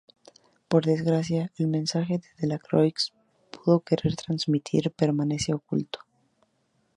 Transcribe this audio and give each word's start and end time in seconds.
Por 0.67 0.83
desgracia, 0.87 1.51
el 1.59 1.67
mensaje 1.67 2.21
que 2.21 2.27
Delacroix 2.39 3.11
pudo 3.51 3.81
querer 3.81 4.15
transmitir 4.15 4.89
permanece 4.89 5.53
oculto. 5.53 5.99